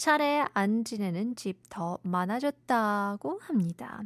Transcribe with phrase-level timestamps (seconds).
[0.00, 4.00] 차례에 안 지내는 집 더 많아졌다고 합니다.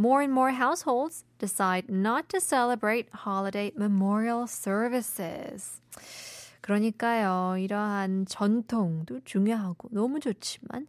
[0.00, 5.82] More and more households decide not to celebrate holiday memorial services.
[6.62, 10.86] 그러니까요, 이러한 전통도 중요하고 너무 좋지만,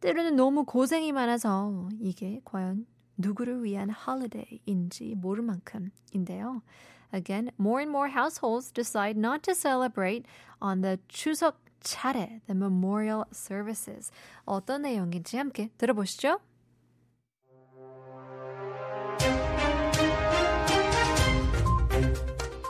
[0.00, 2.86] 때로는 너무 고생이 많아서 이게 과연
[3.18, 6.60] 누구를 위한 holiday인지 모를 만큼인데요.
[7.14, 10.26] Again, more and more households decide not to celebrate
[10.60, 14.10] on the 추석 차례, the memorial services.
[14.44, 16.40] 어떤 내용인지 함께 들어보시죠.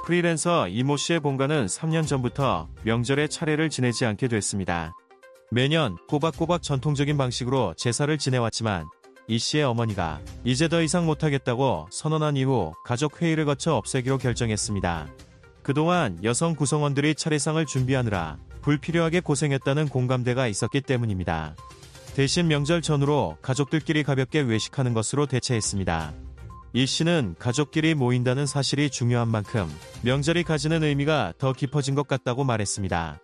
[0.05, 4.93] 프리랜서 이모 씨의 본가는 3년 전부터 명절에 차례를 지내지 않게 됐습니다.
[5.51, 8.87] 매년 꼬박꼬박 전통적인 방식으로 제사를 지내왔지만
[9.27, 15.09] 이 씨의 어머니가 이제 더 이상 못하겠다고 선언한 이후 가족 회의를 거쳐 없애기로 결정했습니다.
[15.63, 21.55] 그동안 여성 구성원들이 차례상을 준비하느라 불필요하게 고생했다는 공감대가 있었기 때문입니다.
[22.17, 26.13] 대신 명절 전후로 가족들끼리 가볍게 외식하는 것으로 대체했습니다.
[26.73, 33.21] 이 씨는 가족끼리 모인다는 사실이 중요한 만큼 명절이 가지는 의미가 더 깊어진 것 같다고 말했습니다.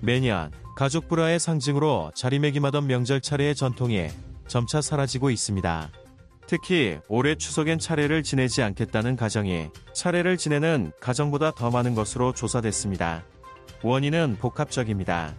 [0.00, 4.06] 매년 가족 불화의 상징으로 자리매김하던 명절 차례의 전통이
[4.46, 5.90] 점차 사라지고 있습니다.
[6.46, 13.24] 특히 올해 추석엔 차례를 지내지 않겠다는 가정이 차례를 지내는 가정보다 더 많은 것으로 조사됐습니다.
[13.84, 15.34] 원인은 복합적입니다.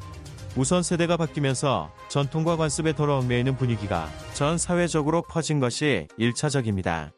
[0.55, 7.11] 우선 세대가 바뀌면서 전통과 관습에 돌아온매이는 분위기가 전 사회적으로 퍼진 것이 1차적입니다.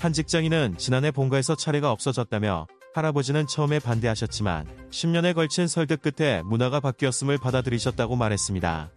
[0.00, 7.38] 한 직장인은 지난해 본가에서 차례가 없어졌다며 할아버지는 처음에 반대하셨지만 10년에 걸친 설득 끝에 문화가 바뀌었음을
[7.38, 8.90] 받아들이셨다고 말했습니다.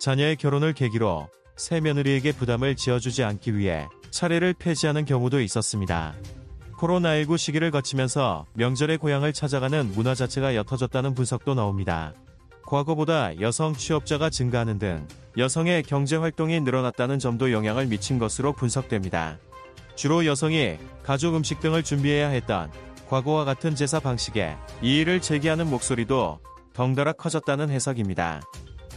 [0.00, 6.14] 자녀의 결혼을 계기로 새 며느리에게 부담을 지어주지 않기 위해 차례를 폐지하는 경우도 있었습니다.
[6.78, 12.12] 코로나19 시기를 거치면서 명절의 고향을 찾아가는 문화 자체가 옅어졌다는 분석도 나옵니다.
[12.66, 15.06] 과거보다 여성 취업자가 증가하는 등
[15.38, 19.38] 여성의 경제 활동이 늘어났다는 점도 영향을 미친 것으로 분석됩니다.
[19.94, 22.70] 주로 여성이 가족 음식 등을 준비해야 했던
[23.08, 26.40] 과거와 같은 제사 방식에 이의를 제기하는 목소리도
[26.74, 28.42] 덩달아 커졌다는 해석입니다.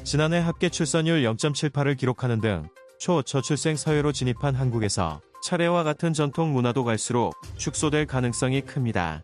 [0.04, 2.68] 지난해 합계 출산율 0.78을 기록하는 등
[3.00, 9.24] 초저출생 사회로 진입한 한국에서 차례와 같은 전통 문화도 갈수록 축소될 가능성이 큽니다.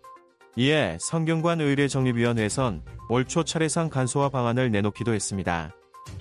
[0.57, 5.71] 이에 성균관 의례정립위원회에선 올 초 차례상 간소화 방안을 내놓기도 했습니다.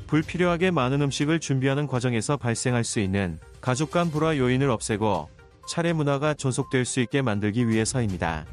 [0.07, 5.29] 불필요하게 많은 음식을 준비하는 과정에서 발생할 수 있는 가족 간 불화 요인을 없애고
[5.67, 8.45] 차례 문화가 존속될 수 있게 만들기 위해서입니다.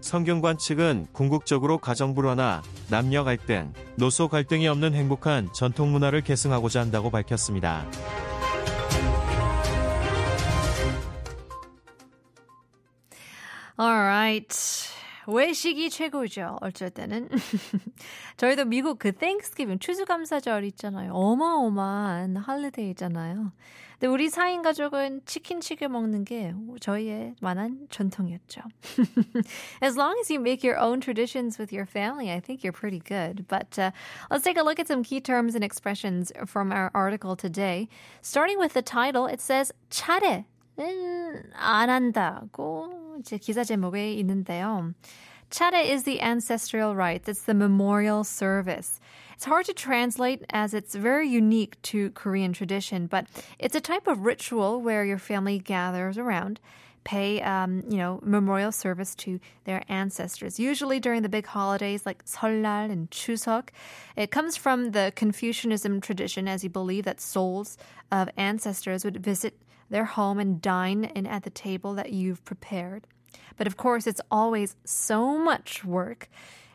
[0.00, 7.10] 성균관 측은 궁극적으로 가정 불화나 남녀 갈등, 노소 갈등이 없는 행복한 전통 문화를 계승하고자 한다고
[7.10, 7.86] 밝혔습니다.
[13.79, 14.97] Alright.
[15.27, 16.57] 외식이 최고죠.
[16.61, 17.27] 어쩔 때는.
[18.37, 21.13] 저희도 미국 그 땡스기빙 추수감사절 있잖아요.
[21.13, 23.51] 어마어마한 할리데이잖아요.
[23.99, 28.61] 근데 우리 4인 가족은 치킨치게 먹는 게 저희의 만한 전통이었죠.
[29.81, 32.99] as long as you make your own traditions with your family, I think you're pretty
[32.99, 33.47] good.
[33.47, 33.91] But uh,
[34.29, 37.89] let's take a look at some key terms and expressions from our article today.
[38.21, 40.45] Starting with the title, it says 차례.
[40.77, 44.93] 안 한다고 이 제 기사 제목에 있는데요.
[45.49, 47.27] 차례 is the ancestral rite.
[47.27, 48.99] It's the memorial service.
[49.33, 53.27] It's hard to translate as it's very unique to Korean tradition, but
[53.59, 56.59] it's a type of ritual where your family gathers around,
[57.03, 60.59] pay, um, you know, memorial service to their ancestors.
[60.59, 63.69] Usually during the big holidays like 설날 and Chuseok.
[64.15, 67.77] It comes from the Confucianism tradition, as you believe that souls
[68.11, 69.53] of ancestors would visit
[69.91, 73.07] their home and dine in at the table that you've prepared.
[73.57, 76.29] But of course, it's always so much work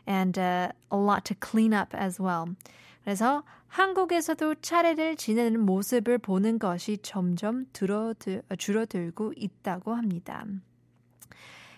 [0.07, 2.57] and uh, a lot to clean up as well.
[3.05, 10.45] 그래서 한국에서도 차례를 지내는 모습을 보는 것이 점점 줄어들, 줄어들고 있다고 합니다.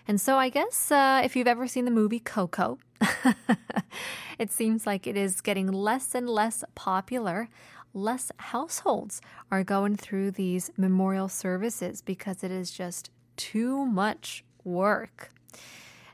[0.07, 2.77] And so I guess uh, if you've ever seen the movie Coco,
[4.37, 7.49] it seems like it is getting less and less popular
[7.93, 9.21] less households
[9.51, 15.31] are going through these memorial services because it is just too much work.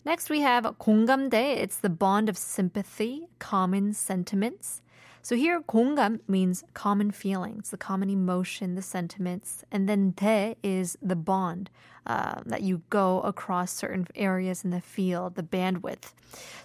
[0.04, 1.58] Next, we have 공감대.
[1.58, 4.82] It's the bond of sympathy, common sentiments.
[5.26, 10.98] So here 공감 means common feelings, the common emotion, the sentiments, and then 대 is
[11.02, 11.70] the bond
[12.08, 16.14] uh, that you go across certain areas in the field, the bandwidth.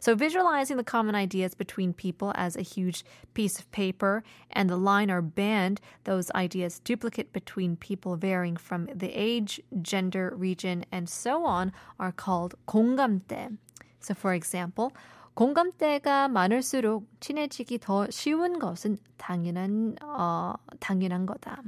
[0.01, 3.05] So visualizing the common ideas between people as a huge
[3.35, 8.89] piece of paper and the line or band, those ideas duplicate between people varying from
[8.95, 13.59] the age, gender, region, and so on are called 공감대.
[14.01, 14.93] So for example,
[15.41, 21.63] 공감대가 많을수록 친해지기 더 쉬운 것은 당연한 어, 당연한 거다.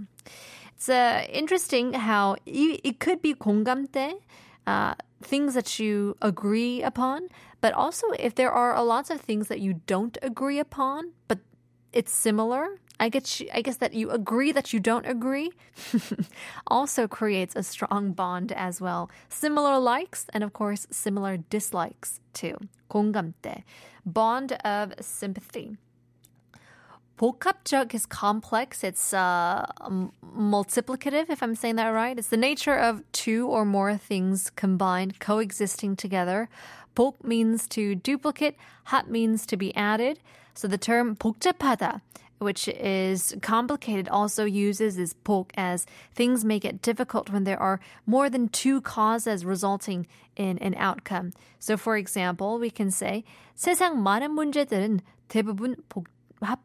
[0.76, 4.20] It's uh, interesting how it could be 공감대,
[4.66, 7.28] uh, things that you agree upon,
[7.60, 11.40] but also if there are lots of things that you don't agree upon, but
[11.92, 12.78] it's similar.
[13.00, 15.52] I guess I guess that you agree that you don't agree
[16.66, 19.08] also creates a strong bond as well.
[19.28, 22.56] Similar likes and of course similar dislikes too.
[22.92, 23.64] 공감대,
[24.04, 25.76] bond of sympathy.
[27.18, 28.84] 복합적 is complex.
[28.84, 29.66] It's uh,
[30.24, 32.16] multiplicative, if I'm saying that right.
[32.16, 36.48] It's the nature of two or more things combined, coexisting together.
[36.94, 38.56] 복 means to duplicate,
[38.86, 40.20] 합 means to be added.
[40.54, 42.00] So the term 복잡하다,
[42.42, 47.80] which is complicated, also uses this 복 as things make it difficult when there are
[48.06, 50.06] more than two causes resulting
[50.36, 51.32] in an outcome.
[51.58, 53.24] So for example, we can say
[53.56, 56.58] 세상 많은 문제들은 대부분 복합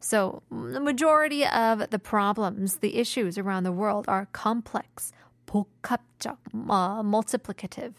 [0.00, 5.12] so, the majority of the problems, the issues around the world are complex,
[5.46, 7.94] 복합적, uh, multiplicative.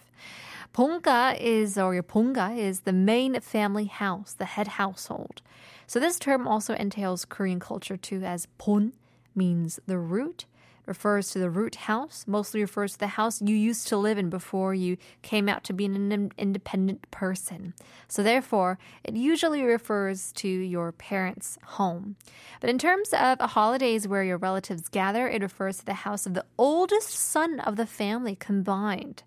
[0.74, 5.42] Ponga is, or ponga is the main family house, the head household.
[5.88, 8.94] So this term also entails Korean culture too, as pon
[9.36, 10.46] means the root,
[10.90, 14.30] refers to the root house, mostly refers to the house you used to live in
[14.30, 17.76] before you came out to be an independent person.
[18.08, 22.16] So, therefore, it usually refers to your parents' home.
[22.60, 26.34] But in terms of holidays where your relatives gather, it refers to the house of
[26.34, 29.22] the oldest son of the family combined.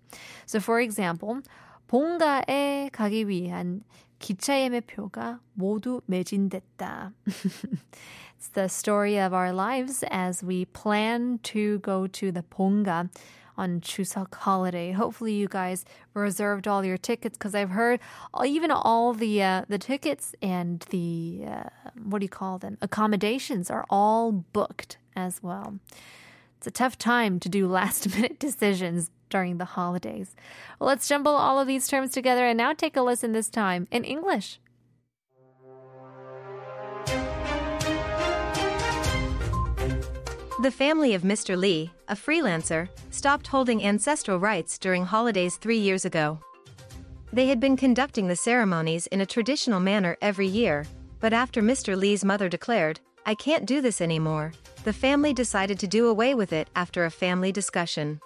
[0.45, 1.41] So, for example,
[1.89, 3.83] 본가에 가기 위한
[4.19, 7.11] 기차 예매표가 모두 매진됐다.
[7.25, 13.09] It's the story of our lives as we plan to go to the Ponga
[13.57, 14.91] on Chuseok holiday.
[14.91, 17.99] Hopefully, you guys reserved all your tickets because I've heard
[18.43, 21.69] even all the uh, the tickets and the uh,
[22.03, 25.79] what do you call them accommodations are all booked as well.
[26.57, 30.34] It's a tough time to do last minute decisions during the holidays.
[30.78, 33.88] Well, let's jumble all of these terms together and now take a listen this time
[33.90, 34.60] in English.
[40.60, 41.56] The family of Mr.
[41.56, 46.40] Lee, a freelancer, stopped holding ancestral rites during holidays three years ago.
[47.32, 50.84] They had been conducting the ceremonies in a traditional manner every year,
[51.20, 51.96] but after Mr.
[51.96, 54.52] Lee's mother declared, I can't do this anymore,
[54.84, 58.20] the family decided to do away with it after a family discussion.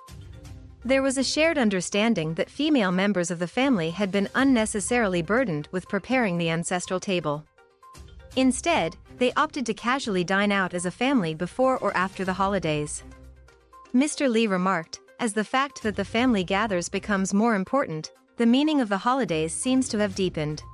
[0.84, 5.68] There was a shared understanding that female members of the family had been unnecessarily burdened
[5.70, 7.44] with preparing the ancestral table.
[8.34, 13.04] Instead, they opted to casually dine out as a family before or after the holidays.
[13.94, 14.28] Mr.
[14.28, 18.88] Lee remarked, as the fact that the family gathers becomes more important, the meaning of
[18.88, 20.64] the holidays seems to have deepened.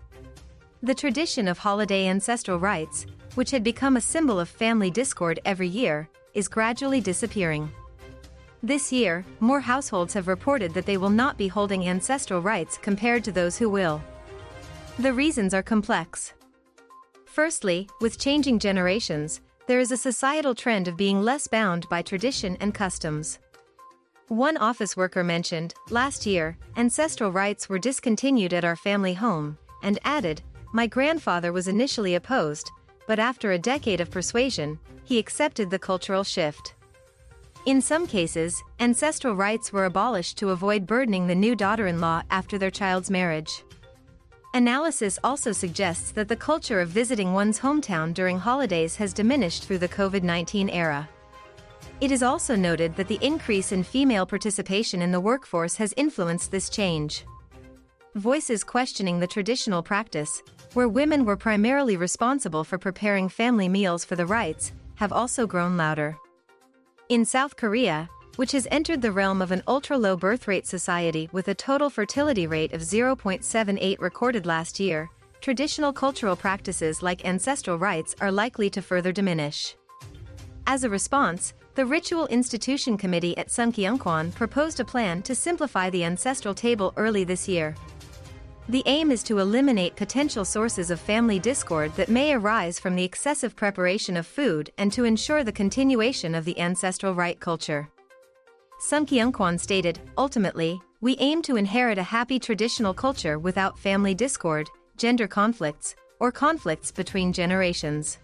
[0.82, 5.68] The tradition of holiday ancestral rites, which had become a symbol of family discord every
[5.68, 7.70] year, is gradually disappearing.
[8.62, 13.22] This year, more households have reported that they will not be holding ancestral rites compared
[13.24, 14.02] to those who will.
[14.98, 16.34] The reasons are complex.
[17.24, 22.56] Firstly, with changing generations, there is a societal trend of being less bound by tradition
[22.58, 23.38] and customs.
[24.26, 30.00] One office worker mentioned, last year, ancestral rites were discontinued at our family home, and
[30.02, 32.72] added, My grandfather was initially opposed,
[33.06, 36.74] but after a decade of persuasion, he accepted the cultural shift.
[37.66, 42.22] In some cases, ancestral rites were abolished to avoid burdening the new daughter in law
[42.30, 43.64] after their child's marriage.
[44.54, 49.78] Analysis also suggests that the culture of visiting one's hometown during holidays has diminished through
[49.78, 51.08] the COVID 19 era.
[52.00, 56.50] It is also noted that the increase in female participation in the workforce has influenced
[56.50, 57.24] this change.
[58.14, 60.42] Voices questioning the traditional practice,
[60.74, 65.76] where women were primarily responsible for preparing family meals for the rites, have also grown
[65.76, 66.16] louder.
[67.08, 71.48] In South Korea, which has entered the realm of an ultra-low birth rate society with
[71.48, 75.08] a total fertility rate of 0.78 recorded last year,
[75.40, 79.74] traditional cultural practices like ancestral rites are likely to further diminish.
[80.66, 86.04] As a response, the Ritual Institution Committee at Sungkyunkwan proposed a plan to simplify the
[86.04, 87.74] ancestral table early this year.
[88.70, 93.04] The aim is to eliminate potential sources of family discord that may arise from the
[93.04, 97.88] excessive preparation of food and to ensure the continuation of the ancestral rite culture.
[98.86, 105.26] Sungkyunkwan stated, ultimately, we aim to inherit a happy traditional culture without family discord, gender
[105.26, 108.18] conflicts, or conflicts between generations.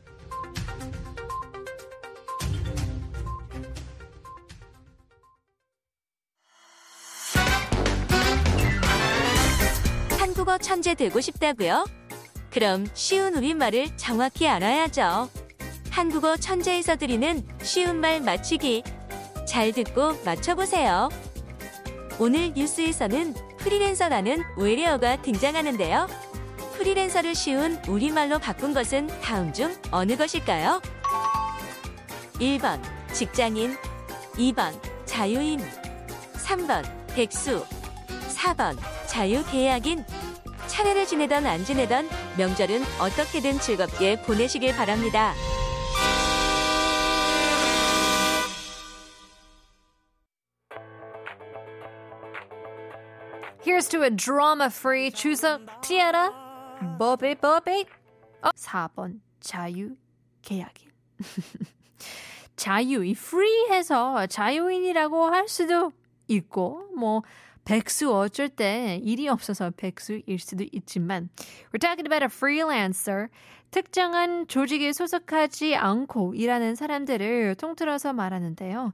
[10.44, 11.86] 한국어 천재 되고 싶다고요?
[12.50, 15.30] 그럼 쉬운 우리말을 정확히 알아야죠.
[15.90, 18.82] 한국어 천재에서 드리는 쉬운 말 맞추기.
[19.48, 21.08] 잘 듣고 맞춰보세요.
[22.18, 26.08] 오늘 뉴스에서는 프리랜서라는 외래어가 등장하는데요.
[26.76, 30.82] 프리랜서를 쉬운 우리말로 바꾼 것은 다음 중 어느 것일까요?
[32.34, 32.82] 1번
[33.14, 33.78] 직장인
[34.34, 35.58] 2번 자유인
[36.34, 36.84] 3번
[37.14, 37.64] 백수
[38.28, 40.04] 4번 자유계약인
[40.74, 45.32] 차례를 지내던 안 지내던 명절은 어떻게든 즐겁게 보내시길 바랍니다.
[53.64, 55.60] Here's to a drama-free 추석.
[55.80, 56.32] 티아라
[56.98, 57.84] 버베 버베.
[58.42, 59.94] 어, 4번 자유
[60.42, 60.90] 계약인.
[62.56, 65.92] 자유 이 free해서 자유인이라고 할 수도
[66.26, 67.22] 있고 뭐
[67.64, 71.28] 백수 어쩔 때 일이 없어서 백수일 수도 있지만
[71.72, 73.28] we're talking about a freelancer
[73.70, 78.92] 특정한 조직에 소속하지 않고 일하는 사람들을 통틀어서 말하는데요.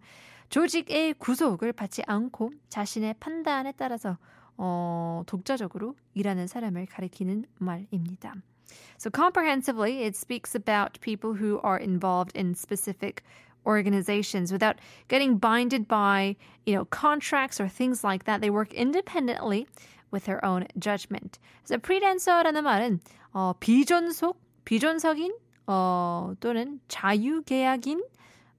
[0.49, 4.17] 조직의 구속을 받지 않고 자신의 판단에 따라서
[4.57, 8.35] 어, 독자적으로 일하는 사람을 가리키는 말입니다.
[8.99, 13.23] So comprehensively, it speaks about people who are involved in specific
[13.66, 14.78] organizations without
[15.08, 18.42] getting binded by, you know, contracts or things like that.
[18.42, 19.68] They work independently
[20.12, 21.40] with their own judgment.
[21.64, 23.00] So freelancer라는 말은
[23.34, 25.32] 어, 비전속, 비전석인
[25.68, 28.02] 어, 또는 자유계약인,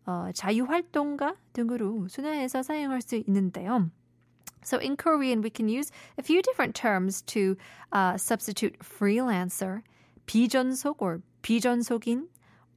[0.06, 3.90] 어, 자유활동가 등으로 순화해서 사용할 수 있는데요.
[4.62, 7.56] So in Korean, we can use a few different terms to
[7.92, 9.82] uh, substitute freelancer,
[10.26, 12.26] 비전속 or 비전속인,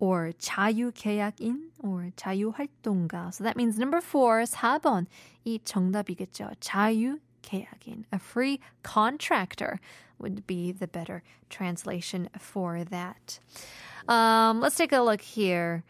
[0.03, 3.33] or 자유계약인, or 자유활동가.
[3.33, 5.07] So that means number four, 4번,
[5.45, 6.55] 이 정답이겠죠.
[6.61, 9.79] 자유계약인, a free contractor
[10.17, 13.39] would be the better translation for that.
[14.07, 15.83] Um, let's take a look here.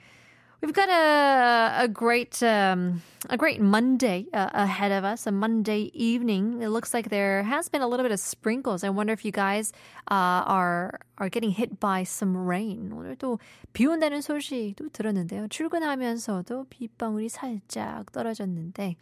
[0.65, 5.27] We've got a a great um, a great Monday uh, ahead of us.
[5.27, 6.63] A Monday evening.
[6.63, 8.83] It looks like there has been a little bit of sprinkles.
[8.83, 9.75] I wonder if you guys
[10.09, 12.97] uh, are are getting hit by some rain.
[12.97, 15.49] 오늘 또비 온다는 소식도 들었는데요.
[15.49, 18.97] 출근하면서도 빗방울이 살짝 떨어졌는데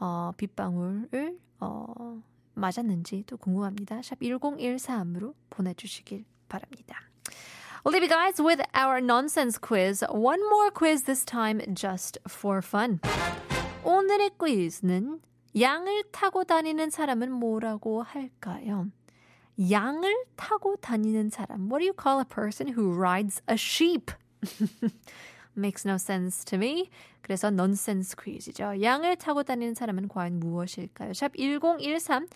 [0.00, 2.22] 어, 빗방울을 어,
[2.54, 4.00] 맞았는지 또 궁금합니다.
[4.00, 6.96] 샵 1013으로 보내주시길 바랍니다.
[7.83, 10.03] We'll leave you guys with our nonsense quiz.
[10.09, 12.99] One more quiz this time just for fun.
[13.83, 15.19] 오늘의 퀴즈는
[15.57, 18.87] 양을 타고 다니는 사람은 뭐라고 할까요?
[19.59, 21.69] 양을 타고 다니는 사람.
[21.69, 24.11] What do you call a person who rides a sheep?
[25.55, 26.89] Makes no sense to me.
[27.21, 28.81] 그래서 nonsense 퀴즈죠.
[28.81, 31.13] 양을 타고 다니는 사람은 과연 무엇일까요?
[31.13, 32.27] 샵 1013.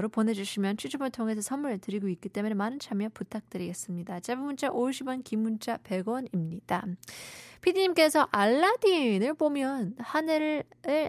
[0.00, 4.20] 로 보내주시면 추첨을 통해서 선물을 드리고 있기 때문에 많은 참여 부탁드리겠습니다.
[4.20, 6.96] 짧은 문자 50원, 긴 문자 100원입니다.
[7.62, 10.64] 피디님께서 알라딘을 보면 하늘을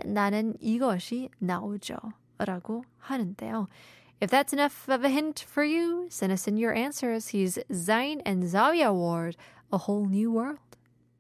[0.05, 1.95] 나는 이것이 나오죠.
[2.37, 3.67] 라고 하는데요.
[4.21, 7.29] If that's enough of a hint for you, send us in your answers.
[7.35, 9.35] He's Zayn and Zawiya Ward,
[9.73, 10.59] A Whole New World.